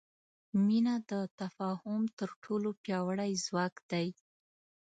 مینه 0.65 0.95
د 1.11 1.11
تفاهم 1.41 2.01
تر 2.19 2.29
ټولو 2.43 2.69
پیاوړی 2.83 3.31
ځواک 3.45 3.75
دی. 3.91 4.07